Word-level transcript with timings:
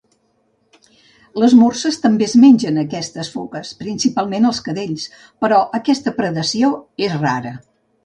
Les 1.43 1.55
morses 1.59 1.99
també 2.05 2.25
es 2.29 2.33
mengen 2.45 2.81
aquestes 2.85 3.31
foques, 3.35 3.75
principalment 3.85 4.51
els 4.53 4.65
cadells, 4.71 5.09
però 5.45 5.63
aquesta 5.83 6.19
predació 6.21 6.77
és 7.11 7.25
rara. 7.25 7.59